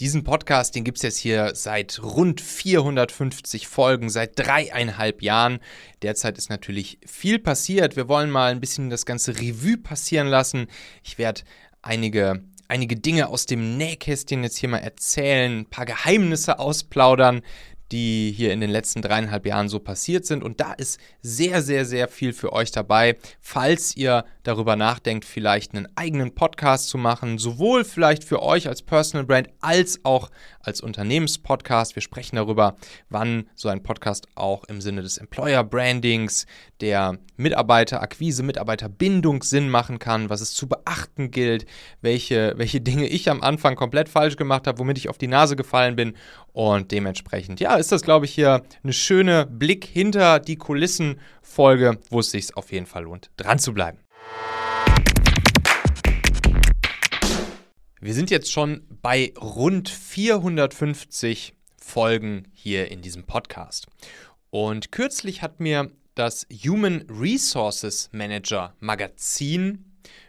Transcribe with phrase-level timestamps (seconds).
[0.00, 5.58] Diesen Podcast, den gibt es jetzt hier seit rund 450 Folgen, seit dreieinhalb Jahren.
[6.00, 7.96] Derzeit ist natürlich viel passiert.
[7.96, 10.68] Wir wollen mal ein bisschen das ganze Revue passieren lassen.
[11.04, 11.42] Ich werde
[11.82, 17.42] einige einige Dinge aus dem Nähkästchen jetzt hier mal erzählen, ein paar Geheimnisse ausplaudern,
[17.92, 20.42] die hier in den letzten dreieinhalb Jahren so passiert sind.
[20.42, 25.74] Und da ist sehr, sehr, sehr viel für euch dabei, falls ihr darüber nachdenkt, vielleicht
[25.74, 30.30] einen eigenen Podcast zu machen, sowohl vielleicht für euch als Personal Brand als auch
[30.62, 31.94] als Unternehmenspodcast.
[31.94, 32.76] Wir sprechen darüber,
[33.08, 36.46] wann so ein Podcast auch im Sinne des Employer Brandings,
[36.80, 41.66] der Mitarbeiterakquise, Mitarbeiterbindung Sinn machen kann, was es zu beachten gilt,
[42.00, 45.56] welche, welche Dinge ich am Anfang komplett falsch gemacht habe, womit ich auf die Nase
[45.56, 46.14] gefallen bin.
[46.52, 51.98] Und dementsprechend, ja, ist das, glaube ich, hier eine schöne Blick hinter die Kulissen Folge,
[52.10, 53.98] wo es sich auf jeden Fall lohnt, dran zu bleiben.
[58.02, 63.88] Wir sind jetzt schon bei rund 450 Folgen hier in diesem Podcast.
[64.48, 69.84] Und kürzlich hat mir das Human Resources Manager Magazin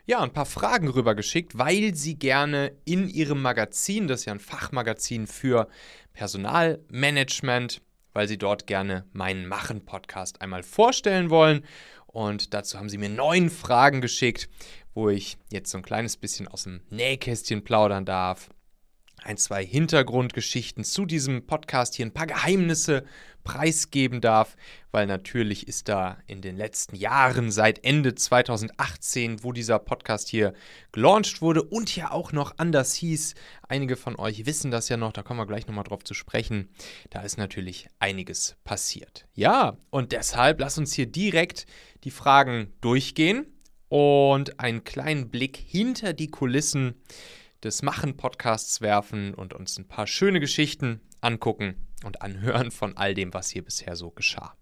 [0.06, 4.42] ja, ein paar Fragen rübergeschickt, weil sie gerne in ihrem Magazin, das ist ja ein
[4.42, 5.70] Fachmagazin für
[6.12, 11.64] Personalmanagement, weil sie dort gerne meinen Machen-Podcast einmal vorstellen wollen.
[12.08, 14.50] Und dazu haben sie mir neun Fragen geschickt,
[14.94, 18.50] wo ich jetzt so ein kleines bisschen aus dem Nähkästchen plaudern darf.
[19.24, 23.06] Ein, zwei Hintergrundgeschichten zu diesem Podcast hier, ein paar Geheimnisse
[23.44, 24.56] preisgeben darf,
[24.92, 30.54] weil natürlich ist da in den letzten Jahren, seit Ende 2018, wo dieser Podcast hier
[30.92, 33.36] gelauncht wurde und ja auch noch anders hieß,
[33.68, 36.70] einige von euch wissen das ja noch, da kommen wir gleich nochmal drauf zu sprechen,
[37.12, 39.28] da ist natürlich einiges passiert.
[39.36, 41.68] Ja, und deshalb lass uns hier direkt
[42.04, 43.46] die Fragen durchgehen
[43.92, 46.96] und einen kleinen Blick hinter die Kulissen
[47.62, 51.76] des Machen-Podcasts werfen und uns ein paar schöne Geschichten angucken
[52.06, 54.56] und anhören von all dem, was hier bisher so geschah.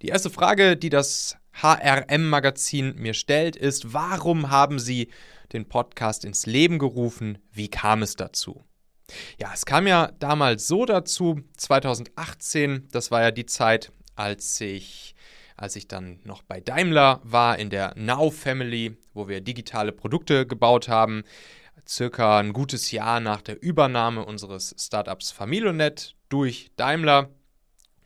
[0.00, 5.10] Die erste Frage, die das HRM-Magazin mir stellt, ist, warum haben Sie
[5.52, 7.38] den Podcast ins Leben gerufen?
[7.50, 8.64] Wie kam es dazu?
[9.40, 15.13] Ja, es kam ja damals so dazu, 2018, das war ja die Zeit, als ich
[15.56, 20.46] als ich dann noch bei Daimler war, in der Now Family, wo wir digitale Produkte
[20.46, 21.22] gebaut haben.
[21.86, 27.30] Circa ein gutes Jahr nach der Übernahme unseres Startups Familionet durch Daimler.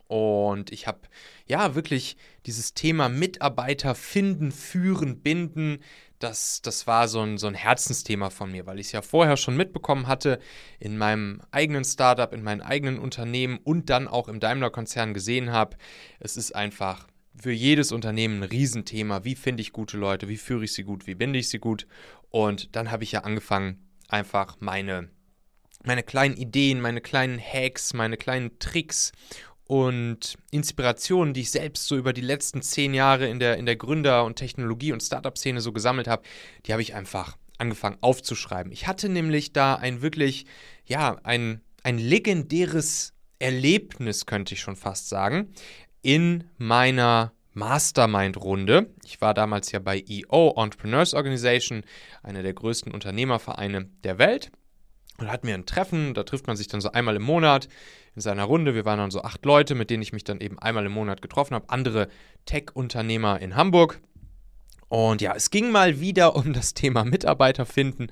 [0.09, 1.01] Und ich habe
[1.47, 2.17] ja wirklich
[2.47, 5.79] dieses Thema Mitarbeiter finden, führen, binden.
[6.19, 9.37] Das, das war so ein, so ein Herzensthema von mir, weil ich es ja vorher
[9.37, 10.41] schon mitbekommen hatte
[10.81, 15.77] in meinem eigenen Startup, in meinen eigenen Unternehmen und dann auch im Daimler-Konzern gesehen habe.
[16.19, 17.07] Es ist einfach
[17.41, 19.25] für jedes Unternehmen ein Riesenthema.
[19.25, 20.29] Wie finde ich gute Leute?
[20.29, 21.07] Wie führe ich sie gut?
[21.07, 21.87] Wie binde ich sie gut?
[22.31, 25.09] Und dann habe ich ja angefangen, einfach meine,
[25.85, 29.13] meine kleinen Ideen, meine kleinen Hacks, meine kleinen Tricks
[29.65, 33.77] und Inspirationen, die ich selbst so über die letzten zehn Jahre in der, in der
[33.77, 36.23] Gründer- und Technologie- und Startup-Szene so gesammelt habe,
[36.67, 38.73] die habe ich einfach angefangen aufzuschreiben.
[38.73, 40.47] Ich hatte nämlich da ein wirklich,
[40.87, 45.53] ja, ein, ein legendäres Erlebnis, könnte ich schon fast sagen
[46.03, 48.95] in meiner Mastermind-Runde.
[49.05, 51.83] Ich war damals ja bei EO, Entrepreneurs Organization,
[52.23, 54.51] einer der größten Unternehmervereine der Welt.
[55.19, 57.69] Und hatten wir ein Treffen, da trifft man sich dann so einmal im Monat
[58.15, 58.75] in seiner Runde.
[58.75, 61.21] Wir waren dann so acht Leute, mit denen ich mich dann eben einmal im Monat
[61.21, 61.69] getroffen habe.
[61.71, 62.09] Andere
[62.47, 64.01] Tech-Unternehmer in Hamburg.
[64.89, 68.07] Und ja, es ging mal wieder um das Thema Mitarbeiter finden.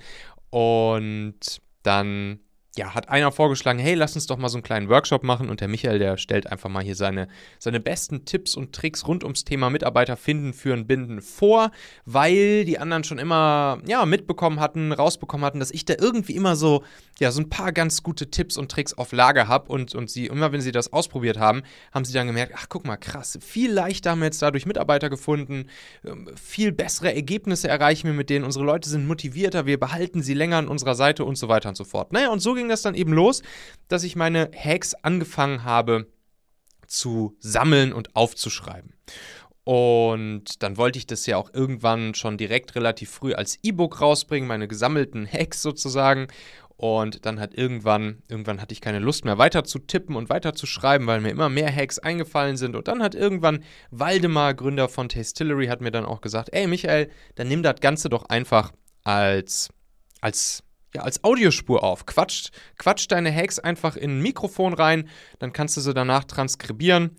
[0.50, 2.40] Und dann
[2.76, 5.48] ja, hat einer vorgeschlagen, hey, lass uns doch mal so einen kleinen Workshop machen.
[5.48, 7.28] Und der Michael, der stellt einfach mal hier seine,
[7.58, 11.70] seine besten Tipps und Tricks rund ums Thema Mitarbeiter finden, führen, binden vor,
[12.04, 16.54] weil die anderen schon immer, ja, mitbekommen hatten, rausbekommen hatten, dass ich da irgendwie immer
[16.54, 16.84] so,
[17.18, 20.26] ja, so ein paar ganz gute Tipps und Tricks auf Lager habe und, und sie,
[20.26, 21.62] immer wenn sie das ausprobiert haben,
[21.92, 25.08] haben sie dann gemerkt, ach, guck mal, krass, viel leichter haben wir jetzt dadurch Mitarbeiter
[25.08, 25.66] gefunden,
[26.04, 30.34] ähm, viel bessere Ergebnisse erreichen wir mit denen, unsere Leute sind motivierter, wir behalten sie
[30.34, 32.12] länger an unserer Seite und so weiter und so fort.
[32.12, 33.42] Naja, und so ging ging das dann eben los,
[33.86, 36.08] dass ich meine Hacks angefangen habe
[36.88, 38.92] zu sammeln und aufzuschreiben.
[39.62, 44.48] Und dann wollte ich das ja auch irgendwann schon direkt relativ früh als E-Book rausbringen,
[44.48, 46.26] meine gesammelten Hacks sozusagen.
[46.76, 50.54] Und dann hat irgendwann, irgendwann hatte ich keine Lust mehr weiter zu tippen und weiter
[50.54, 52.74] zu schreiben, weil mir immer mehr Hacks eingefallen sind.
[52.74, 57.10] Und dann hat irgendwann Waldemar, Gründer von Tastillery, hat mir dann auch gesagt, ey Michael,
[57.36, 58.72] dann nimm das Ganze doch einfach
[59.04, 59.70] als,
[60.20, 60.65] als
[60.96, 62.06] ja, als Audiospur auf.
[62.06, 65.08] Quatscht, quatscht deine Hacks einfach in ein Mikrofon rein,
[65.38, 67.16] dann kannst du sie danach transkribieren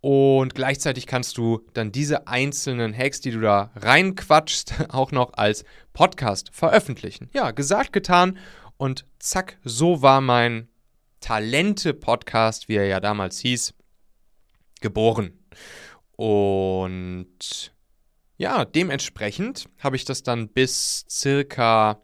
[0.00, 5.64] und gleichzeitig kannst du dann diese einzelnen Hacks, die du da reinquatschst, auch noch als
[5.92, 7.28] Podcast veröffentlichen.
[7.32, 8.38] Ja, gesagt, getan.
[8.76, 10.68] Und zack, so war mein
[11.20, 13.74] Talente-Podcast, wie er ja damals hieß,
[14.80, 15.32] geboren.
[16.12, 17.74] Und
[18.36, 22.00] ja, dementsprechend habe ich das dann bis circa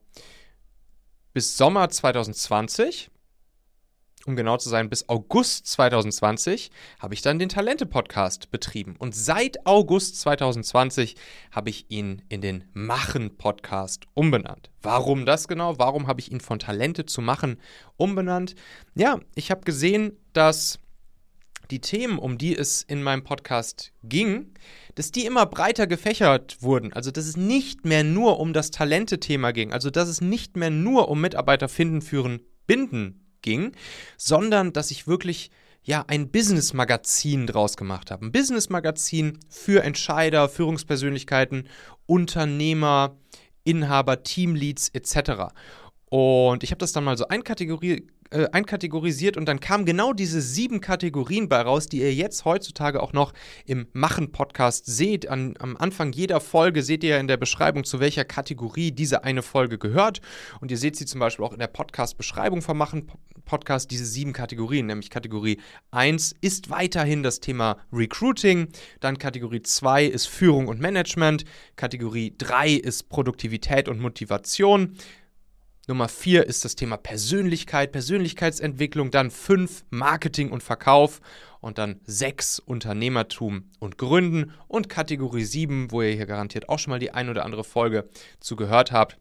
[1.35, 3.11] bis Sommer 2020,
[4.27, 6.71] um genau zu sein, bis August 2020
[7.01, 8.95] habe ich dann den Talente-Podcast betrieben.
[8.97, 11.17] Und seit August 2020
[11.51, 14.71] habe ich ihn in den Machen-Podcast umbenannt.
[14.81, 15.77] Warum das genau?
[15.79, 17.61] Warum habe ich ihn von Talente zu Machen
[17.97, 18.55] umbenannt?
[18.95, 20.79] Ja, ich habe gesehen, dass
[21.75, 24.53] die Themen, um die es in meinem Podcast ging,
[24.95, 26.93] dass die immer breiter gefächert wurden.
[26.93, 29.73] Also, dass es nicht mehr nur um das Talente-Thema ging.
[29.73, 33.73] Also, dass es nicht mehr nur um Mitarbeiter finden, führen, binden ging,
[34.17, 35.51] sondern dass ich wirklich
[35.83, 38.25] ja ein Business-Magazin draus gemacht habe.
[38.27, 41.69] Ein Business-Magazin für Entscheider, Führungspersönlichkeiten,
[42.07, 43.17] Unternehmer,
[43.65, 45.53] Inhaber, Teamleads etc.
[46.09, 50.41] Und ich habe das dann mal so einkategori äh, einkategorisiert und dann kamen genau diese
[50.41, 53.33] sieben Kategorien bei raus, die ihr jetzt heutzutage auch noch
[53.67, 55.29] im Machen-Podcast seht.
[55.29, 59.43] An, am Anfang jeder Folge seht ihr in der Beschreibung, zu welcher Kategorie diese eine
[59.43, 60.21] Folge gehört.
[60.61, 64.87] Und ihr seht sie zum Beispiel auch in der Podcast-Beschreibung vom Machen-Podcast, diese sieben Kategorien.
[64.87, 65.61] Nämlich Kategorie
[65.91, 68.69] 1 ist weiterhin das Thema Recruiting.
[69.01, 71.45] Dann Kategorie 2 ist Führung und Management.
[71.77, 74.97] Kategorie 3 ist Produktivität und Motivation.
[75.89, 79.11] Nummer vier ist das Thema Persönlichkeit, Persönlichkeitsentwicklung.
[79.11, 81.21] Dann fünf Marketing und Verkauf.
[81.61, 84.53] Und dann sechs Unternehmertum und Gründen.
[84.69, 88.09] Und Kategorie sieben, wo ihr hier garantiert auch schon mal die ein oder andere Folge
[88.39, 89.17] zu gehört habt,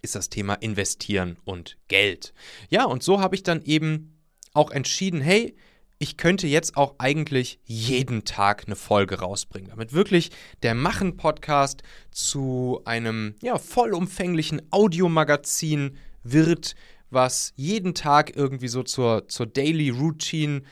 [0.00, 2.32] ist das Thema Investieren und Geld.
[2.70, 4.18] Ja, und so habe ich dann eben
[4.54, 5.54] auch entschieden, hey,
[5.98, 10.30] ich könnte jetzt auch eigentlich jeden Tag eine Folge rausbringen, damit wirklich
[10.62, 16.74] der Machen-Podcast zu einem ja, vollumfänglichen Audiomagazin wird,
[17.10, 20.62] was jeden Tag irgendwie so zur, zur Daily Routine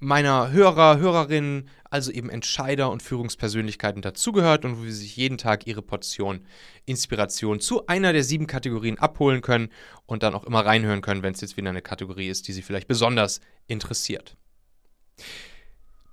[0.00, 5.66] meiner Hörer, Hörerinnen, also eben Entscheider und Führungspersönlichkeiten dazugehört und wo sie sich jeden Tag
[5.66, 6.46] ihre Portion
[6.86, 9.70] Inspiration zu einer der sieben Kategorien abholen können
[10.06, 12.62] und dann auch immer reinhören können, wenn es jetzt wieder eine Kategorie ist, die sie
[12.62, 14.36] vielleicht besonders interessiert.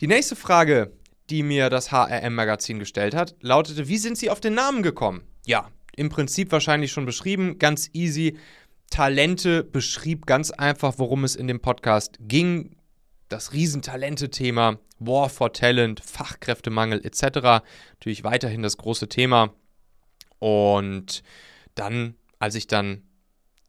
[0.02, 0.92] Die nächste Frage,
[1.30, 5.24] die mir das HRM-Magazin gestellt hat, lautete, wie sind Sie auf den Namen gekommen?
[5.46, 8.38] Ja, im Prinzip wahrscheinlich schon beschrieben, ganz easy.
[8.90, 12.76] Talente beschrieb ganz einfach, worum es in dem Podcast ging.
[13.30, 17.64] Das Riesentalente-Thema, War for Talent, Fachkräftemangel etc.
[17.92, 19.54] Natürlich weiterhin das große Thema.
[20.40, 21.24] Und
[21.76, 23.04] dann, als ich dann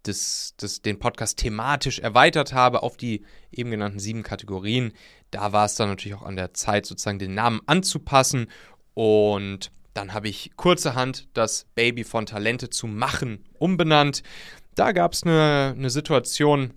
[0.05, 4.93] das, das, den Podcast thematisch erweitert habe auf die eben genannten sieben Kategorien,
[5.31, 8.47] da war es dann natürlich auch an der Zeit, sozusagen den Namen anzupassen.
[8.95, 14.23] Und dann habe ich kurzerhand das Baby von Talente zu machen umbenannt.
[14.75, 16.75] Da gab es eine, eine Situation,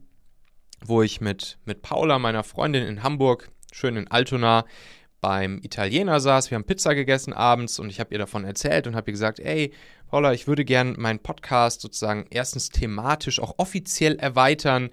[0.84, 4.66] wo ich mit, mit Paula, meiner Freundin in Hamburg, schön in Altona,
[5.22, 6.50] beim Italiener saß.
[6.50, 9.40] Wir haben Pizza gegessen abends und ich habe ihr davon erzählt und habe ihr gesagt,
[9.40, 9.74] ey,
[10.08, 14.90] Paula, ich würde gern meinen Podcast sozusagen erstens thematisch auch offiziell erweitern,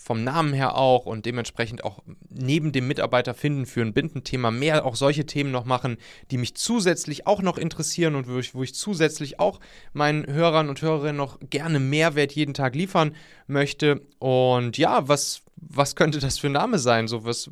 [0.00, 4.86] vom Namen her auch und dementsprechend auch neben dem Mitarbeiter finden für ein Bindenthema mehr
[4.86, 5.96] auch solche Themen noch machen,
[6.30, 9.58] die mich zusätzlich auch noch interessieren und wo ich, wo ich zusätzlich auch
[9.92, 13.16] meinen Hörern und Hörerinnen noch gerne Mehrwert jeden Tag liefern
[13.48, 14.02] möchte.
[14.20, 17.08] Und ja, was, was könnte das für ein Name sein?
[17.08, 17.50] So was,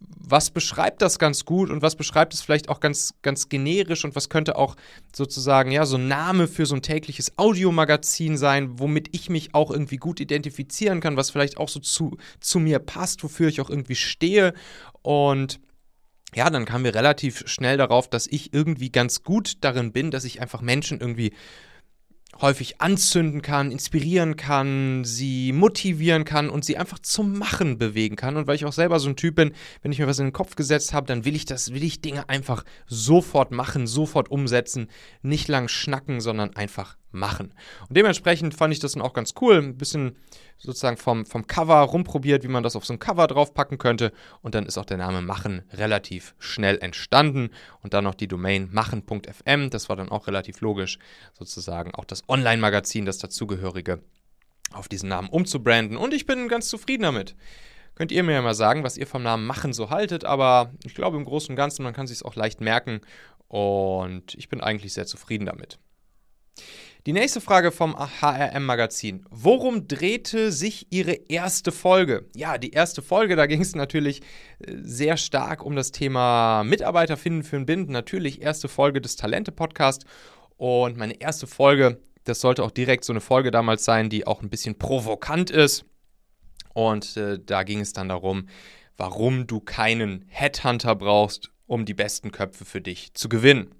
[0.00, 4.14] was beschreibt das ganz gut und was beschreibt es vielleicht auch ganz, ganz generisch und
[4.14, 4.76] was könnte auch
[5.14, 9.70] sozusagen, ja, so ein Name für so ein tägliches Audiomagazin sein, womit ich mich auch
[9.70, 13.70] irgendwie gut identifizieren kann, was vielleicht auch so zu, zu mir passt, wofür ich auch
[13.70, 14.54] irgendwie stehe.
[15.02, 15.60] Und
[16.34, 20.24] ja, dann kamen wir relativ schnell darauf, dass ich irgendwie ganz gut darin bin, dass
[20.24, 21.32] ich einfach Menschen irgendwie
[22.40, 28.36] häufig anzünden kann, inspirieren kann, sie motivieren kann und sie einfach zum Machen bewegen kann.
[28.36, 30.32] Und weil ich auch selber so ein Typ bin, wenn ich mir was in den
[30.32, 34.88] Kopf gesetzt habe, dann will ich das, will ich Dinge einfach sofort machen, sofort umsetzen,
[35.22, 37.52] nicht lang schnacken, sondern einfach machen.
[37.88, 40.16] Und dementsprechend fand ich das dann auch ganz cool, ein bisschen
[40.58, 44.12] sozusagen vom, vom Cover rumprobiert, wie man das auf so ein Cover draufpacken könnte.
[44.42, 47.50] Und dann ist auch der Name Machen relativ schnell entstanden.
[47.82, 50.98] Und dann noch die Domain machen.fm, das war dann auch relativ logisch,
[51.32, 54.00] sozusagen auch das Online-Magazin, das dazugehörige,
[54.72, 55.96] auf diesen Namen umzubranden.
[55.96, 57.34] Und ich bin ganz zufrieden damit.
[57.94, 60.94] Könnt ihr mir ja mal sagen, was ihr vom Namen Machen so haltet, aber ich
[60.94, 63.02] glaube im Großen und Ganzen, man kann sich es auch leicht merken
[63.46, 65.78] und ich bin eigentlich sehr zufrieden damit.
[67.06, 69.24] Die nächste Frage vom HRM-Magazin.
[69.30, 72.28] Worum drehte sich Ihre erste Folge?
[72.36, 74.20] Ja, die erste Folge, da ging es natürlich
[74.58, 77.88] äh, sehr stark um das Thema Mitarbeiter finden für ein Bind.
[77.88, 80.04] Natürlich erste Folge des Talente-Podcasts.
[80.58, 84.42] Und meine erste Folge Das sollte auch direkt so eine Folge damals sein, die auch
[84.42, 85.86] ein bisschen provokant ist.
[86.74, 88.46] Und äh, da ging es dann darum,
[88.98, 93.74] warum du keinen Headhunter brauchst, um die besten Köpfe für dich zu gewinnen.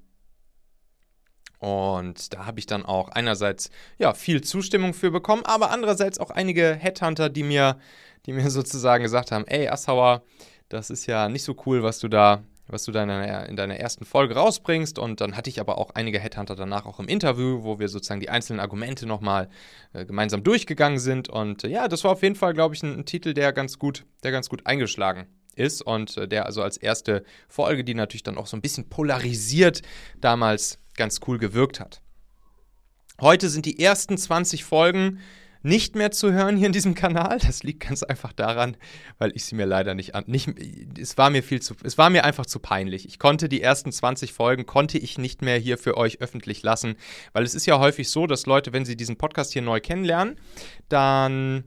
[1.61, 6.31] Und da habe ich dann auch einerseits ja viel Zustimmung für bekommen, aber andererseits auch
[6.31, 7.79] einige Headhunter, die mir,
[8.27, 10.23] die mir sozusagen gesagt haben, ey Assauer,
[10.71, 13.57] das ist ja nicht so cool, was du da, was du da in deiner, in
[13.57, 14.99] deiner ersten Folge rausbringst.
[14.99, 18.21] Und dann hatte ich aber auch einige Headhunter danach auch im Interview, wo wir sozusagen
[18.21, 19.51] die einzelnen Argumente nochmal
[19.93, 21.29] äh, gemeinsam durchgegangen sind.
[21.29, 23.79] Und äh, ja, das war auf jeden Fall, glaube ich, ein, ein, Titel, der ganz
[23.79, 25.27] gut, der ganz gut eingeschlagen
[25.57, 28.89] ist und äh, der also als erste Folge, die natürlich dann auch so ein bisschen
[28.89, 29.83] polarisiert
[30.21, 32.03] damals ganz cool gewirkt hat.
[33.23, 35.19] Heute sind die ersten 20 Folgen
[35.63, 37.39] nicht mehr zu hören hier in diesem Kanal.
[37.39, 38.77] Das liegt ganz einfach daran,
[39.19, 40.25] weil ich sie mir leider nicht an.
[40.27, 40.51] Nicht,
[40.99, 41.75] es war mir viel zu.
[41.83, 43.07] Es war mir einfach zu peinlich.
[43.07, 46.97] Ich konnte die ersten 20 Folgen konnte ich nicht mehr hier für euch öffentlich lassen,
[47.33, 50.37] weil es ist ja häufig so, dass Leute, wenn sie diesen Podcast hier neu kennenlernen,
[50.91, 51.65] dann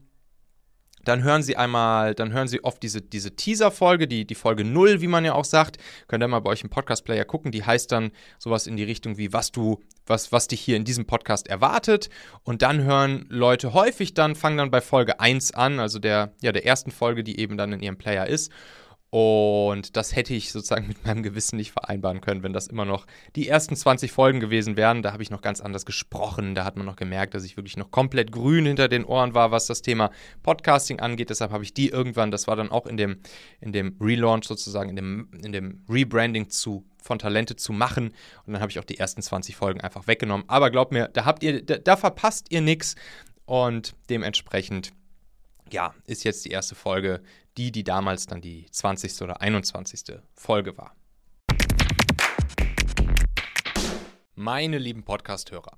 [1.05, 5.01] dann hören Sie einmal, dann hören Sie oft diese, diese Teaser-Folge, die, die Folge 0,
[5.01, 5.77] wie man ja auch sagt.
[6.07, 7.51] Könnt ihr mal bei euch im Podcast-Player gucken.
[7.51, 10.85] Die heißt dann sowas in die Richtung wie, was du, was, was dich hier in
[10.85, 12.09] diesem Podcast erwartet.
[12.43, 16.51] Und dann hören Leute häufig dann, fangen dann bei Folge 1 an, also der, ja,
[16.51, 18.51] der ersten Folge, die eben dann in ihrem Player ist.
[19.13, 23.05] Und das hätte ich sozusagen mit meinem Gewissen nicht vereinbaren können, wenn das immer noch
[23.35, 25.03] die ersten 20 Folgen gewesen wären.
[25.03, 26.55] Da habe ich noch ganz anders gesprochen.
[26.55, 29.51] Da hat man noch gemerkt, dass ich wirklich noch komplett grün hinter den Ohren war,
[29.51, 30.09] was das Thema
[30.41, 31.29] Podcasting angeht.
[31.29, 33.19] Deshalb habe ich die irgendwann, das war dann auch in dem,
[33.61, 38.15] in dem Relaunch sozusagen, in dem, in dem Rebranding zu von Talente zu machen.
[38.47, 40.49] Und dann habe ich auch die ersten 20 Folgen einfach weggenommen.
[40.49, 42.95] Aber glaubt mir, da habt ihr, da, da verpasst ihr nichts.
[43.45, 44.91] Und dementsprechend
[45.73, 47.21] ja, ist jetzt die erste Folge,
[47.57, 49.23] die, die damals dann die 20.
[49.23, 50.19] oder 21.
[50.35, 50.95] Folge war.
[54.35, 55.77] Meine lieben Podcast-Hörer,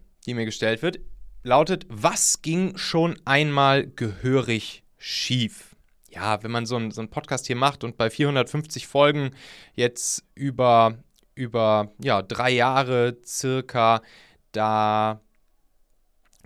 [0.25, 0.99] die mir gestellt wird,
[1.43, 5.75] lautet, was ging schon einmal gehörig schief?
[6.09, 9.31] Ja, wenn man so einen, so Podcast hier macht und bei 450 Folgen
[9.73, 10.97] jetzt über,
[11.35, 14.01] über ja, drei Jahre circa,
[14.51, 15.21] da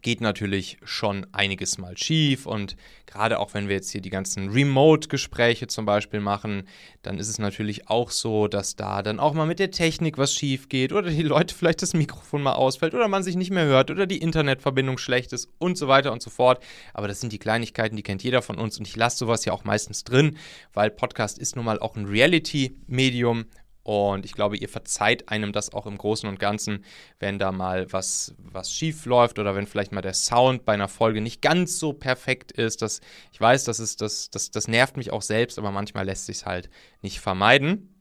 [0.06, 2.76] geht natürlich schon einiges mal schief und
[3.08, 6.68] gerade auch wenn wir jetzt hier die ganzen Remote-Gespräche zum Beispiel machen,
[7.02, 10.36] dann ist es natürlich auch so, dass da dann auch mal mit der Technik was
[10.36, 13.66] schief geht oder die Leute vielleicht das Mikrofon mal ausfällt oder man sich nicht mehr
[13.66, 16.64] hört oder die Internetverbindung schlecht ist und so weiter und so fort.
[16.94, 19.54] Aber das sind die Kleinigkeiten, die kennt jeder von uns und ich lasse sowas ja
[19.54, 20.38] auch meistens drin,
[20.72, 23.46] weil Podcast ist nun mal auch ein Reality-Medium
[23.86, 26.84] und ich glaube, ihr verzeiht einem das auch im Großen und Ganzen,
[27.20, 30.88] wenn da mal was, was schief läuft oder wenn vielleicht mal der Sound bei einer
[30.88, 32.82] Folge nicht ganz so perfekt ist.
[32.82, 33.00] Das,
[33.32, 36.38] ich weiß, das, ist, das, das, das nervt mich auch selbst, aber manchmal lässt sich
[36.38, 36.72] es halt
[37.04, 37.96] nicht vermeiden.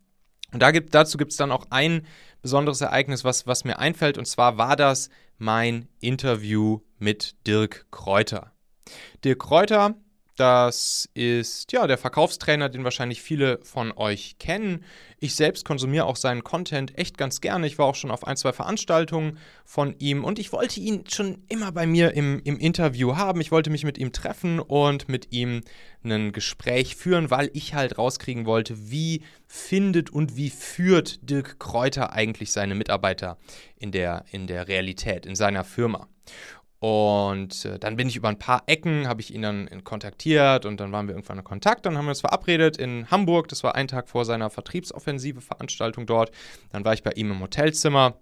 [0.54, 2.06] Und da gibt, dazu gibt es dann auch ein
[2.40, 4.16] besonderes Ereignis, was, was mir einfällt.
[4.16, 8.52] Und zwar war das mein Interview mit Dirk Kräuter.
[9.22, 9.96] Dirk Kräuter
[10.36, 14.84] das ist ja der Verkaufstrainer, den wahrscheinlich viele von euch kennen.
[15.20, 17.66] Ich selbst konsumiere auch seinen Content echt ganz gerne.
[17.66, 21.44] Ich war auch schon auf ein, zwei Veranstaltungen von ihm und ich wollte ihn schon
[21.48, 23.40] immer bei mir im, im Interview haben.
[23.40, 25.62] Ich wollte mich mit ihm treffen und mit ihm
[26.02, 32.12] ein Gespräch führen, weil ich halt rauskriegen wollte, wie findet und wie führt Dirk Kräuter
[32.12, 33.38] eigentlich seine Mitarbeiter
[33.76, 36.08] in der, in der Realität, in seiner Firma.
[36.80, 40.80] Und äh, dann bin ich über ein paar Ecken, habe ich ihn dann kontaktiert und
[40.80, 41.86] dann waren wir irgendwann in Kontakt.
[41.86, 43.48] Dann haben wir uns verabredet in Hamburg.
[43.48, 46.30] Das war ein Tag vor seiner Vertriebsoffensive Veranstaltung dort.
[46.72, 48.18] Dann war ich bei ihm im Hotelzimmer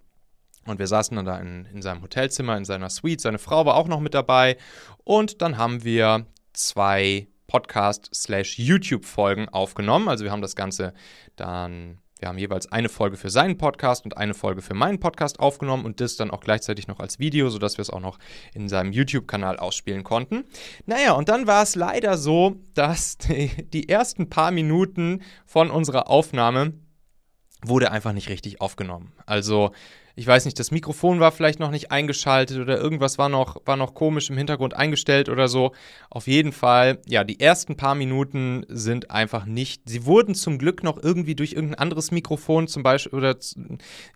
[0.66, 3.21] und wir saßen dann da in, in seinem Hotelzimmer, in seiner Suite.
[3.21, 4.56] Seine Frau war auch noch mit dabei.
[5.04, 10.09] Und dann haben wir zwei Podcast-YouTube-Folgen aufgenommen.
[10.09, 10.94] Also wir haben das Ganze
[11.37, 15.41] dann wir haben jeweils eine Folge für seinen Podcast und eine Folge für meinen Podcast
[15.41, 18.21] aufgenommen und das dann auch gleichzeitig noch als Video, sodass wir es auch noch
[18.55, 20.45] in seinem YouTube-Kanal ausspielen konnten.
[20.87, 26.09] Naja, und dann war es leider so, dass die, die ersten paar Minuten von unserer
[26.09, 26.75] Aufnahme
[27.64, 29.12] wurde einfach nicht richtig aufgenommen.
[29.26, 29.73] Also
[30.14, 33.76] ich weiß nicht, das Mikrofon war vielleicht noch nicht eingeschaltet oder irgendwas war noch, war
[33.76, 35.73] noch komisch im Hintergrund eingestellt oder so.
[36.11, 39.83] Auf jeden Fall, ja, die ersten paar Minuten sind einfach nicht.
[39.88, 43.37] Sie wurden zum Glück noch irgendwie durch irgendein anderes Mikrofon zum Beispiel oder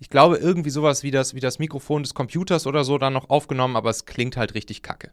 [0.00, 3.30] ich glaube irgendwie sowas wie das, wie das Mikrofon des Computers oder so dann noch
[3.30, 5.10] aufgenommen, aber es klingt halt richtig kacke.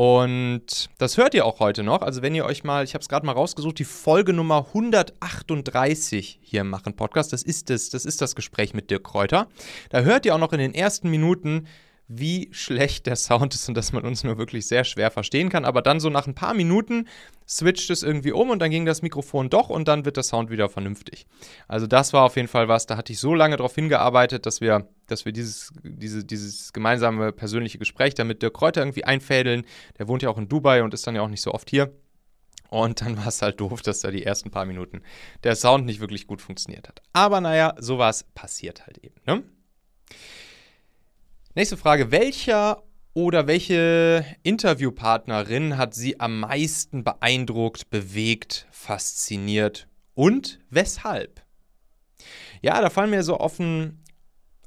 [0.00, 2.00] Und das hört ihr auch heute noch.
[2.00, 6.38] Also wenn ihr euch mal, ich habe es gerade mal rausgesucht, die Folge Nummer 138
[6.40, 9.48] hier Machen Podcast, das ist das, das ist das Gespräch mit Dirk Kräuter.
[9.90, 11.66] Da hört ihr auch noch in den ersten Minuten,
[12.12, 15.64] wie schlecht der Sound ist und dass man uns nur wirklich sehr schwer verstehen kann.
[15.64, 17.06] Aber dann so nach ein paar Minuten
[17.48, 20.50] switcht es irgendwie um und dann ging das Mikrofon doch und dann wird der Sound
[20.50, 21.26] wieder vernünftig.
[21.68, 24.60] Also das war auf jeden Fall was, da hatte ich so lange darauf hingearbeitet, dass
[24.60, 29.64] wir, dass wir dieses, diese, dieses gemeinsame persönliche Gespräch damit Dirk Kräuter irgendwie einfädeln.
[30.00, 31.92] Der wohnt ja auch in Dubai und ist dann ja auch nicht so oft hier.
[32.70, 35.02] Und dann war es halt doof, dass da die ersten paar Minuten
[35.44, 37.02] der Sound nicht wirklich gut funktioniert hat.
[37.12, 39.14] Aber naja, sowas passiert halt eben.
[39.26, 39.44] Ne?
[41.56, 42.12] Nächste Frage.
[42.12, 51.42] Welcher oder welche Interviewpartnerin hat Sie am meisten beeindruckt, bewegt, fasziniert und weshalb?
[52.62, 53.98] Ja, da fallen mir so auf den,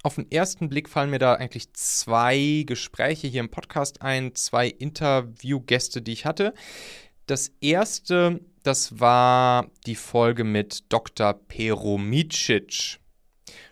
[0.04, 4.68] auf den ersten Blick fallen mir da eigentlich zwei Gespräche hier im Podcast ein, zwei
[4.68, 6.54] Interviewgäste, die ich hatte.
[7.28, 11.34] Das erste, das war die Folge mit Dr.
[11.34, 13.00] Peromicic.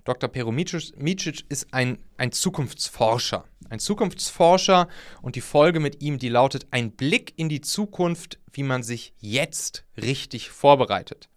[0.03, 0.29] Dr.
[0.29, 3.45] Pero Micic ist ein, ein Zukunftsforscher.
[3.69, 4.87] Ein Zukunftsforscher
[5.21, 9.13] und die Folge mit ihm, die lautet Ein Blick in die Zukunft, wie man sich
[9.19, 11.29] jetzt richtig vorbereitet.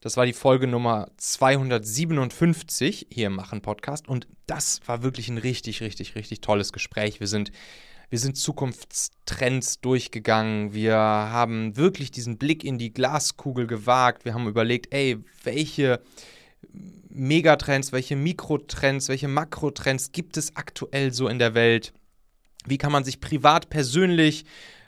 [0.00, 5.38] Das war die Folge Nummer 257 hier im Machen Podcast und das war wirklich ein
[5.38, 7.20] richtig, richtig, richtig tolles Gespräch.
[7.20, 7.52] Wir sind
[8.10, 10.74] wir sind Zukunftstrends durchgegangen.
[10.74, 14.24] Wir haben wirklich diesen Blick in die Glaskugel gewagt.
[14.24, 16.00] Wir haben überlegt, ey, welche
[17.14, 21.92] Megatrends, welche Mikrotrends, welche Makrotrends gibt es aktuell so in der Welt?
[22.66, 24.44] Wie kann man sich privat, persönlich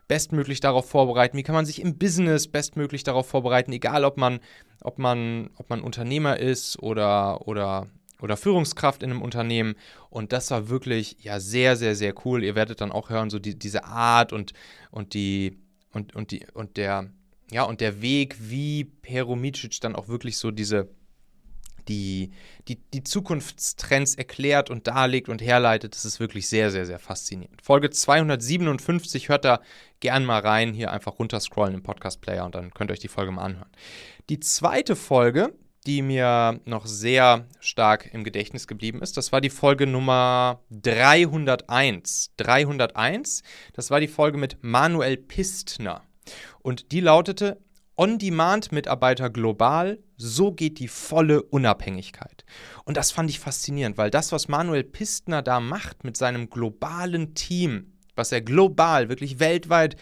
[0.09, 1.37] bestmöglich darauf vorbereiten?
[1.37, 3.73] Wie kann man sich im Business bestmöglich darauf vorbereiten?
[3.73, 4.41] Egal, ob man,
[4.81, 7.87] ob man, ob man Unternehmer ist oder, oder,
[8.21, 9.77] oder Führungskraft in einem Unternehmen.
[10.11, 12.43] Und das war wirklich ja sehr, sehr, sehr cool.
[12.43, 14.53] Ihr werdet dann auch hören, so die, diese Art und,
[14.91, 15.59] und die
[15.93, 17.09] und, und die und der
[17.51, 20.89] ja und der Weg, wie Peromicic dann auch wirklich so diese
[21.89, 22.33] die,
[22.69, 25.95] die, die Zukunftstrends erklärt und darlegt und herleitet.
[25.95, 27.63] Das ist wirklich sehr, sehr, sehr faszinierend.
[27.63, 29.61] Folge 257, hört da
[30.01, 30.75] gern mal rein.
[30.75, 33.71] Hier einfach runterscrollen im Podcast-Player und dann könnt ihr euch die Folge mal anhören.
[34.29, 35.53] Die zweite Folge,
[35.87, 39.17] die mir noch sehr stark im Gedächtnis geblieben ist.
[39.17, 42.33] Das war die Folge Nummer 301.
[42.37, 46.03] 301, das war die Folge mit Manuel Pistner.
[46.61, 47.59] Und die lautete
[47.97, 52.45] On-Demand-Mitarbeiter global, so geht die volle Unabhängigkeit.
[52.85, 57.35] Und das fand ich faszinierend, weil das, was Manuel Pistner da macht mit seinem globalen
[57.35, 59.97] Team, was er global, wirklich weltweit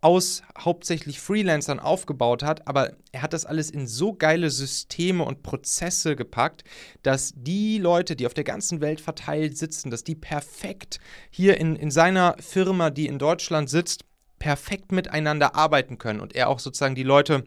[0.00, 5.42] aus hauptsächlich Freelancern aufgebaut hat, aber er hat das alles in so geile Systeme und
[5.42, 6.64] Prozesse gepackt,
[7.02, 11.76] dass die Leute, die auf der ganzen Welt verteilt sitzen, dass die perfekt hier in,
[11.76, 14.04] in seiner Firma, die in Deutschland sitzt,
[14.40, 17.44] perfekt miteinander arbeiten können und er auch sozusagen die Leute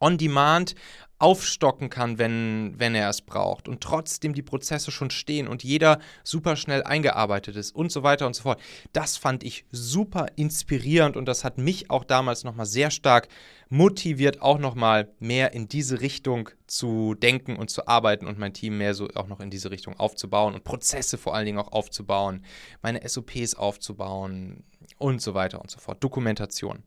[0.00, 0.74] on demand
[1.18, 5.98] aufstocken kann, wenn, wenn er es braucht und trotzdem die Prozesse schon stehen und jeder
[6.22, 8.60] super schnell eingearbeitet ist und so weiter und so fort.
[8.92, 13.28] Das fand ich super inspirierend und das hat mich auch damals nochmal sehr stark
[13.70, 18.76] motiviert, auch nochmal mehr in diese Richtung zu denken und zu arbeiten und mein Team
[18.76, 22.44] mehr so auch noch in diese Richtung aufzubauen und Prozesse vor allen Dingen auch aufzubauen,
[22.82, 24.64] meine SOPs aufzubauen
[24.98, 26.02] und so weiter und so fort.
[26.04, 26.82] Dokumentation.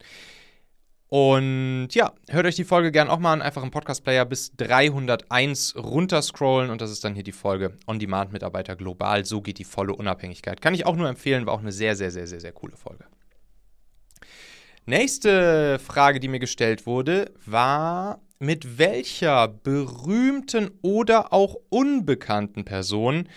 [1.10, 3.42] Und ja, hört euch die Folge gern auch mal an.
[3.42, 9.26] Einfach im Podcast-Player bis 301 runterscrollen und das ist dann hier die Folge On-Demand-Mitarbeiter global.
[9.26, 10.62] So geht die volle Unabhängigkeit.
[10.62, 13.06] Kann ich auch nur empfehlen, war auch eine sehr, sehr, sehr, sehr, sehr coole Folge.
[14.86, 23.28] Nächste Frage, die mir gestellt wurde, war, mit welcher berühmten oder auch unbekannten Person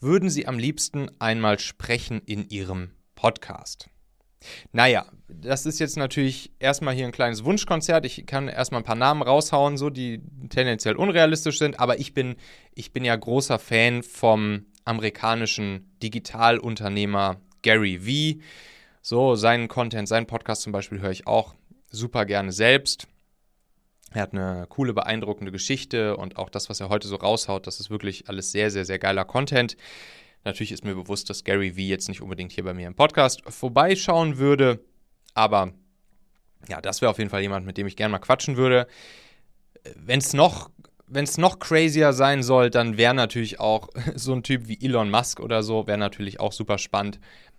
[0.00, 3.88] würden Sie am liebsten einmal sprechen in Ihrem Podcast?
[4.72, 8.04] Naja, das ist jetzt natürlich erstmal hier ein kleines Wunschkonzert.
[8.04, 12.36] Ich kann erstmal ein paar Namen raushauen, so die tendenziell unrealistisch sind, aber ich bin,
[12.74, 18.40] ich bin ja großer Fan vom amerikanischen Digitalunternehmer Gary Vee.
[19.02, 21.54] So, seinen Content, seinen Podcast zum Beispiel höre ich auch
[21.90, 23.08] super gerne selbst.
[24.12, 27.80] Er hat eine coole, beeindruckende Geschichte und auch das, was er heute so raushaut, das
[27.80, 29.76] ist wirklich alles sehr, sehr, sehr geiler Content.
[30.46, 33.42] Natürlich ist mir bewusst, dass Gary Vee jetzt nicht unbedingt hier bei mir im Podcast
[33.48, 34.78] vorbeischauen würde,
[35.34, 35.72] aber
[36.68, 38.86] ja, das wäre auf jeden Fall jemand, mit dem ich gerne mal quatschen würde.
[39.96, 40.70] Wenn es noch,
[41.08, 45.40] wenn's noch crazier sein soll, dann wäre natürlich auch so ein Typ wie Elon Musk
[45.40, 47.18] oder so, wäre natürlich auch super spannend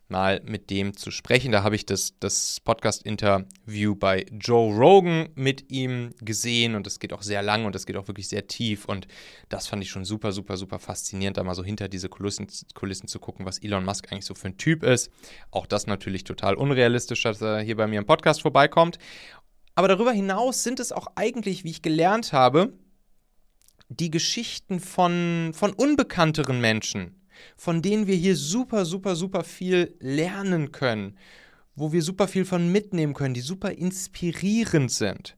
[0.10, 1.52] mal mit dem zu sprechen.
[1.52, 7.14] Da habe ich das, das Podcast-Interview bei Joe Rogan mit ihm gesehen und das geht
[7.14, 9.08] auch sehr lang und das geht auch wirklich sehr tief und
[9.50, 13.08] das fand ich schon super, super, super faszinierend, da mal so hinter diese Kulissen, Kulissen
[13.08, 15.12] zu gucken, was Elon Musk eigentlich so für ein Typ ist.
[15.52, 18.98] Auch das natürlich total unrealistisch, dass er hier bei mir im Podcast vorbeikommt.
[19.76, 22.74] Aber darüber hinaus sind es auch eigentlich, wie ich gelernt habe,
[23.90, 30.72] die Geschichten von, von unbekannteren Menschen, von denen wir hier super, super, super viel lernen
[30.72, 31.18] können,
[31.76, 35.38] wo wir super viel von mitnehmen können, die super inspirierend sind.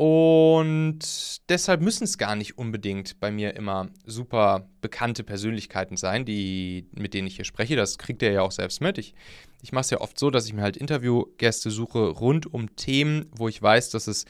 [0.00, 1.00] Und
[1.48, 7.14] deshalb müssen es gar nicht unbedingt bei mir immer super bekannte Persönlichkeiten sein, die, mit
[7.14, 7.74] denen ich hier spreche.
[7.74, 8.96] Das kriegt ihr ja auch selbst mit.
[8.98, 9.16] Ich,
[9.60, 13.26] ich mache es ja oft so, dass ich mir halt Interviewgäste suche rund um Themen,
[13.34, 14.24] wo ich weiß, dass es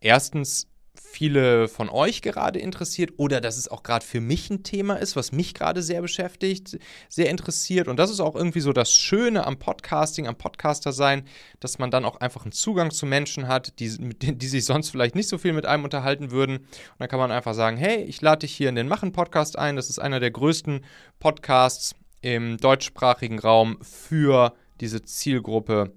[0.00, 4.96] erstens viele von euch gerade interessiert oder dass es auch gerade für mich ein Thema
[4.96, 6.78] ist, was mich gerade sehr beschäftigt,
[7.08, 7.88] sehr interessiert.
[7.88, 11.24] Und das ist auch irgendwie so das Schöne am Podcasting, am Podcaster sein,
[11.60, 15.14] dass man dann auch einfach einen Zugang zu Menschen hat, die, die sich sonst vielleicht
[15.14, 16.58] nicht so viel mit einem unterhalten würden.
[16.58, 19.76] Und dann kann man einfach sagen, hey, ich lade dich hier in den Machen-Podcast ein.
[19.76, 20.84] Das ist einer der größten
[21.20, 25.92] Podcasts im deutschsprachigen Raum für diese Zielgruppe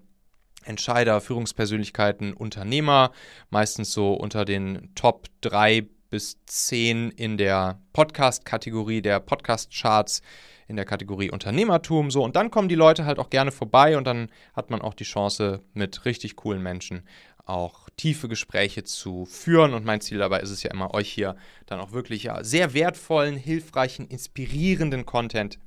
[0.65, 3.11] Entscheider, Führungspersönlichkeiten, Unternehmer,
[3.49, 10.21] meistens so unter den Top 3 bis 10 in der Podcast-Kategorie der Podcast-Charts
[10.67, 12.23] in der Kategorie Unternehmertum so.
[12.23, 15.03] Und dann kommen die Leute halt auch gerne vorbei und dann hat man auch die
[15.03, 17.03] Chance mit richtig coolen Menschen
[17.45, 19.73] auch tiefe Gespräche zu führen.
[19.73, 22.73] Und mein Ziel dabei ist es ja immer euch hier dann auch wirklich ja sehr
[22.73, 25.59] wertvollen, hilfreichen, inspirierenden Content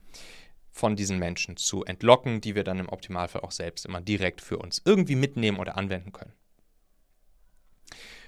[0.78, 4.58] von diesen Menschen zu entlocken, die wir dann im Optimalfall auch selbst immer direkt für
[4.58, 6.32] uns irgendwie mitnehmen oder anwenden können.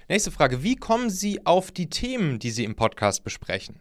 [0.09, 3.79] Nächste Frage, wie kommen Sie auf die Themen, die Sie im Podcast besprechen?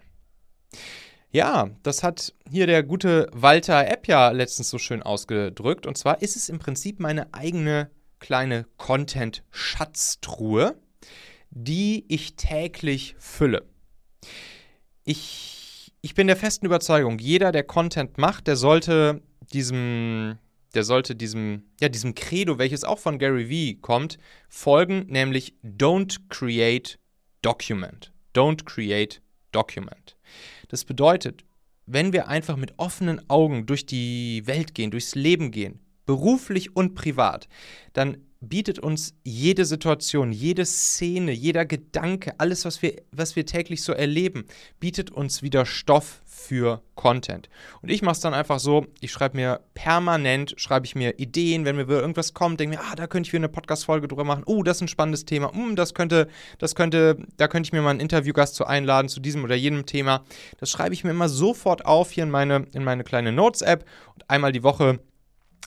[1.33, 5.87] Ja, das hat hier der gute Walter Epp ja letztens so schön ausgedrückt.
[5.87, 10.80] Und zwar ist es im Prinzip meine eigene kleine Content-Schatztruhe,
[11.50, 13.66] die ich täglich fülle.
[15.04, 15.60] Ich
[16.02, 20.38] ich bin der festen Überzeugung, jeder, der Content macht, der sollte diesem,
[20.74, 26.18] der sollte diesem, ja, diesem Credo, welches auch von Gary Vee kommt, folgen, nämlich Don't
[26.28, 26.98] create
[27.42, 28.12] document.
[28.34, 29.20] Don't create
[29.52, 30.16] document.
[30.68, 31.44] Das bedeutet,
[31.86, 36.94] wenn wir einfach mit offenen Augen durch die Welt gehen, durchs Leben gehen, beruflich und
[36.94, 37.48] privat,
[37.92, 43.83] dann bietet uns jede Situation, jede Szene, jeder Gedanke, alles, was wir, was wir täglich
[43.83, 44.46] so erleben,
[44.81, 47.50] bietet uns wieder Stoff für Content.
[47.83, 51.66] Und ich mache es dann einfach so, ich schreibe mir permanent, schreibe ich mir Ideen,
[51.66, 54.44] wenn mir irgendwas kommt, denke mir, ah, da könnte ich wieder eine Podcast-Folge drüber machen,
[54.46, 57.83] oh, das ist ein spannendes Thema, mm, das könnte, das könnte, da könnte ich mir
[57.83, 60.24] mal einen Interviewgast zu einladen zu diesem oder jenem Thema.
[60.59, 64.29] Das schreibe ich mir immer sofort auf hier in meine, in meine kleine Notes-App und
[64.31, 64.98] einmal die Woche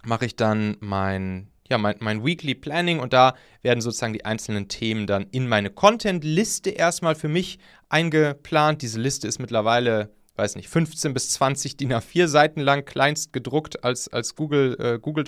[0.04, 4.68] mache ich dann mein ja, mein, mein Weekly Planning und da werden sozusagen die einzelnen
[4.68, 8.82] Themen dann in meine Content-Liste erstmal für mich eingeplant.
[8.82, 13.84] Diese Liste ist mittlerweile, weiß nicht, 15 bis 20 DIN A4 Seiten lang, kleinst gedruckt
[13.84, 15.24] als, als Google, äh, Google.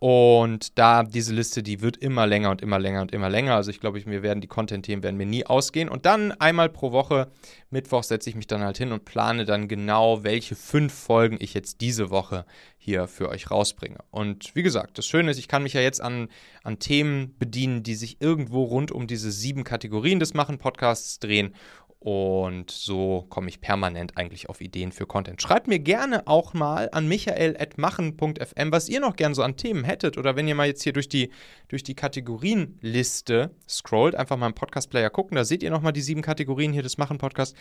[0.00, 3.56] Und da diese Liste, die wird immer länger und immer länger und immer länger.
[3.56, 5.88] Also ich glaube, mir werden die Content-Themen werden mir nie ausgehen.
[5.88, 7.28] Und dann einmal pro Woche,
[7.70, 11.52] Mittwoch, setze ich mich dann halt hin und plane dann genau, welche fünf Folgen ich
[11.52, 12.44] jetzt diese Woche
[12.76, 13.98] hier für euch rausbringe.
[14.12, 16.28] Und wie gesagt, das Schöne ist, ich kann mich ja jetzt an,
[16.62, 21.54] an Themen bedienen, die sich irgendwo rund um diese sieben Kategorien des Machen-Podcasts drehen.
[22.00, 25.42] Und so komme ich permanent eigentlich auf Ideen für Content.
[25.42, 30.16] Schreibt mir gerne auch mal an michael.machen.fm, was ihr noch gern so an Themen hättet.
[30.16, 31.30] Oder wenn ihr mal jetzt hier durch die,
[31.66, 35.34] durch die Kategorienliste scrollt, einfach mal im Podcast-Player gucken.
[35.34, 37.58] Da seht ihr nochmal die sieben Kategorien hier des Machen-Podcasts.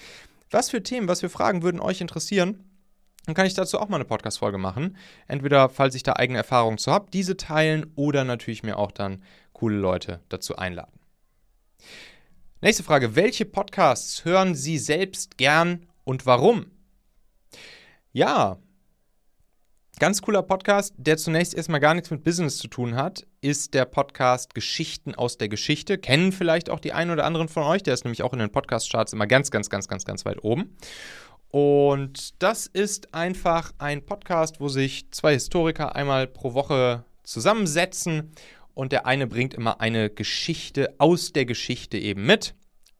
[0.52, 2.64] Was für Themen, was für Fragen würden euch interessieren?
[3.26, 4.98] Dann kann ich dazu auch mal eine Podcast-Folge machen.
[5.28, 9.24] Entweder, falls ich da eigene Erfahrungen zu habe, diese teilen oder natürlich mir auch dann
[9.52, 10.94] coole Leute dazu einladen.
[12.60, 13.16] Nächste Frage.
[13.16, 16.72] Welche Podcasts hören Sie selbst gern und warum?
[18.14, 18.58] Ja,
[20.00, 23.86] ganz cooler Podcast, der zunächst erstmal gar nichts mit Business zu tun hat, ist der
[23.86, 26.00] Podcast Geschichten aus der Geschichte.
[26.00, 27.84] Kennen vielleicht auch die einen oder anderen von euch.
[27.84, 30.76] Der ist nämlich auch in den Podcast-Charts immer ganz, ganz, ganz, ganz, ganz weit oben.
[31.50, 38.32] Und das ist einfach ein Podcast, wo sich zwei Historiker einmal pro Woche zusammensetzen
[38.78, 42.54] und der eine bringt immer eine Geschichte aus der Geschichte eben mit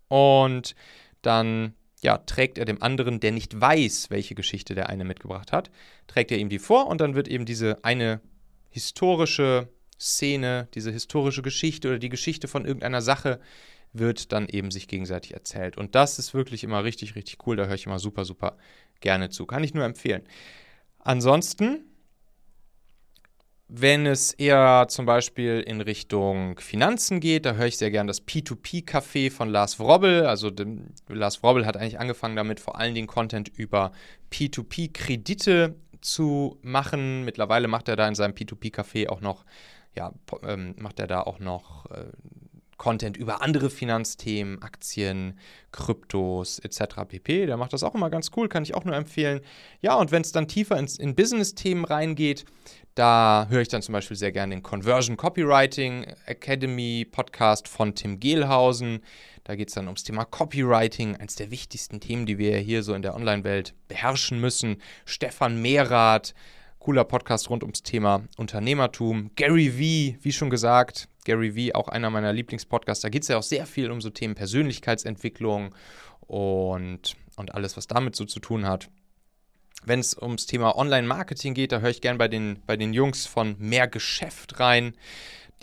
[0.08, 0.76] und
[1.22, 5.70] dann ja, trägt er dem anderen, der nicht weiß, welche Geschichte der eine mitgebracht hat,
[6.08, 8.22] trägt er ihm die vor und dann wird eben diese eine
[8.70, 13.40] historische Szene, diese historische Geschichte oder die Geschichte von irgendeiner Sache
[13.94, 15.78] wird dann eben sich gegenseitig erzählt.
[15.78, 17.56] Und das ist wirklich immer richtig, richtig cool.
[17.56, 18.58] Da höre ich immer super, super
[19.00, 19.46] gerne zu.
[19.46, 20.24] Kann ich nur empfehlen.
[21.00, 21.86] Ansonsten,
[23.70, 28.26] wenn es eher zum Beispiel in Richtung Finanzen geht, da höre ich sehr gerne das
[28.26, 30.26] P2P-Café von Lars Wrobbel.
[30.26, 33.92] Also dem, Lars Wrobbel hat eigentlich angefangen damit, vor allen Dingen Content über
[34.32, 37.26] P2P-Kredite zu machen.
[37.26, 39.44] Mittlerweile macht er da in seinem P2P-Café auch noch,
[39.96, 42.06] ja, ähm, macht er da auch noch äh,
[42.78, 45.40] Content über andere Finanzthemen, Aktien,
[45.72, 47.06] Kryptos etc.
[47.08, 47.46] pp.
[47.46, 49.42] Der macht das auch immer ganz cool, kann ich auch nur empfehlen.
[49.82, 52.46] Ja, und wenn es dann tiefer ins, in Business-Themen reingeht,
[52.96, 58.20] da höre ich dann zum Beispiel sehr gerne den Conversion Copywriting Academy Podcast von Tim
[58.20, 59.02] Gehlhausen.
[59.44, 62.94] Da geht es dann ums Thema Copywriting, eines der wichtigsten Themen, die wir hier so
[62.94, 64.82] in der Online-Welt beherrschen müssen.
[65.06, 66.34] Stefan Mehrath,
[66.88, 69.32] cooler Podcast rund ums Thema Unternehmertum.
[69.36, 73.02] Gary V, wie schon gesagt, Gary Vee, auch einer meiner Lieblingspodcasts.
[73.02, 75.76] Da geht es ja auch sehr viel um so Themen Persönlichkeitsentwicklung
[76.22, 78.90] und, und alles, was damit so zu tun hat.
[79.84, 83.26] Wenn es ums Thema Online-Marketing geht, da höre ich gern bei den, bei den Jungs
[83.26, 84.94] von Mehr Geschäft rein.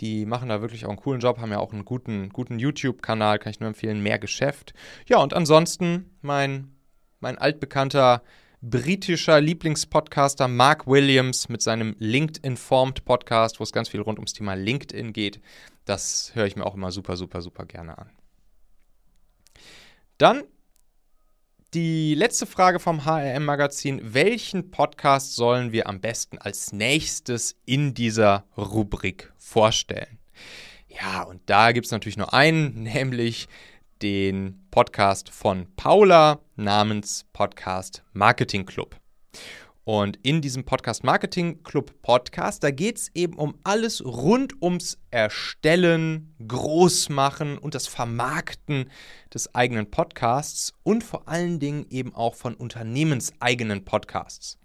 [0.01, 3.39] Die machen da wirklich auch einen coolen Job, haben ja auch einen guten, guten YouTube-Kanal,
[3.39, 4.75] kann ich nur empfehlen, Mehr Geschäft.
[5.07, 6.75] Ja, und ansonsten mein,
[7.19, 8.21] mein altbekannter
[8.69, 14.55] britischer Lieblingspodcaster Mark Williams mit seinem LinkedIn-Formed Podcast, wo es ganz viel rund ums Thema
[14.55, 15.39] LinkedIn geht.
[15.85, 18.09] Das höre ich mir auch immer super, super, super gerne an.
[20.17, 20.43] Dann
[21.75, 24.01] die letzte Frage vom HRM-Magazin.
[24.01, 30.17] Welchen Podcast sollen wir am besten als nächstes in dieser Rubrik vorstellen?
[30.87, 33.47] Ja, und da gibt es natürlich nur einen, nämlich
[34.01, 38.99] den Podcast von Paula namens Podcast Marketing Club.
[39.85, 44.97] Und in diesem Podcast Marketing Club Podcast, da geht es eben um alles rund ums
[45.11, 48.89] Erstellen, Großmachen und das Vermarkten
[49.31, 54.57] des eigenen Podcasts und vor allen Dingen eben auch von unternehmenseigenen Podcasts.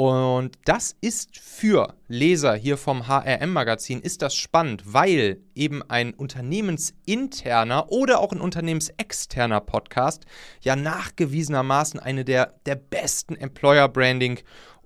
[0.00, 7.92] Und das ist für Leser hier vom HRM-Magazin ist das spannend, weil eben ein unternehmensinterner
[7.92, 10.24] oder auch ein unternehmensexterner Podcast
[10.62, 14.40] ja nachgewiesenermaßen eine der, der besten Employer-Branding-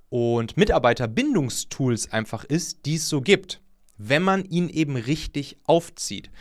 [0.08, 3.62] und Mitarbeiterbindungstools einfach ist, die es so gibt,
[3.96, 6.32] wenn man ihn eben richtig aufzieht.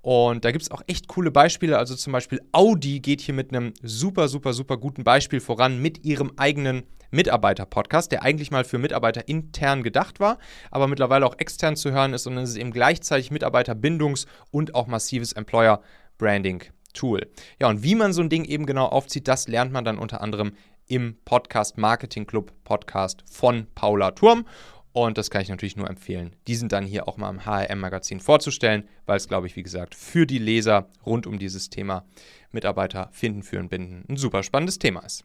[0.00, 1.76] Und da gibt es auch echt coole Beispiele.
[1.76, 6.02] Also zum Beispiel Audi geht hier mit einem super, super, super guten Beispiel voran mit
[6.02, 10.38] ihrem eigenen Mitarbeiter-Podcast, der eigentlich mal für Mitarbeiter intern gedacht war,
[10.70, 14.86] aber mittlerweile auch extern zu hören ist und es ist eben gleichzeitig Mitarbeiterbindungs- und auch
[14.88, 17.30] massives Employer-Branding-Tool.
[17.60, 20.20] Ja, und wie man so ein Ding eben genau aufzieht, das lernt man dann unter
[20.20, 20.52] anderem
[20.88, 24.46] im Podcast Marketing Club Podcast von Paula Turm.
[24.92, 28.86] Und das kann ich natürlich nur empfehlen, diesen dann hier auch mal im HRM-Magazin vorzustellen,
[29.06, 32.04] weil es, glaube ich, wie gesagt, für die Leser rund um dieses Thema
[32.50, 35.24] Mitarbeiter finden, führen, binden ein super spannendes Thema ist.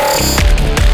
[0.00, 0.89] Música